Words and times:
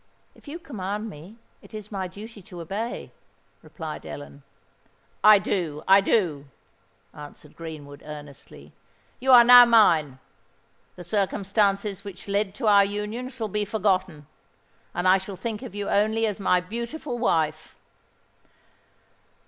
"If 0.33 0.47
you 0.47 0.57
command 0.57 1.11
me, 1.11 1.37
it 1.61 1.75
is 1.75 1.91
my 1.91 2.07
duty 2.07 2.41
to 2.41 2.59
obey," 2.61 3.11
replied 3.61 4.03
Ellen. 4.03 4.41
"I 5.23 5.37
do—I 5.37 6.01
do," 6.01 6.47
answered 7.13 7.55
Greenwood, 7.55 8.01
earnestly. 8.03 8.73
"You 9.19 9.31
are 9.31 9.43
now 9.43 9.63
mine—the 9.65 11.03
circumstances 11.03 12.03
which 12.03 12.27
led 12.27 12.55
to 12.55 12.65
our 12.65 12.83
union 12.83 13.29
shall 13.29 13.47
be 13.47 13.63
forgotten—and 13.63 15.07
I 15.07 15.19
shall 15.19 15.35
think 15.37 15.61
of 15.61 15.75
you 15.75 15.87
only 15.87 16.25
as 16.25 16.39
my 16.39 16.59
beautiful 16.61 17.19
wife." 17.19 17.75